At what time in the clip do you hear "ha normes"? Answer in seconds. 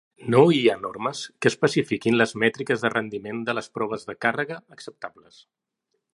0.69-1.19